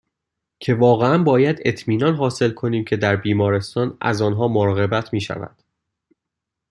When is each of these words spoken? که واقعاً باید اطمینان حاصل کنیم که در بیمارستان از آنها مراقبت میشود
که 0.59 0.73
واقعاً 0.75 1.23
باید 1.23 1.59
اطمینان 1.65 2.15
حاصل 2.15 2.51
کنیم 2.51 2.85
که 2.85 2.97
در 2.97 3.15
بیمارستان 3.15 3.97
از 4.01 4.21
آنها 4.21 4.47
مراقبت 4.47 5.13
میشود 5.13 5.63